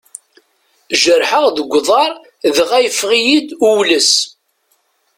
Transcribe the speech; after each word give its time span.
Jerḥeɣ 1.01 1.45
deg 1.55 1.69
uḍar 1.79 2.11
dɣa 2.55 2.77
yeffeɣ-iyi-d 2.81 3.49
uwles. 3.69 4.11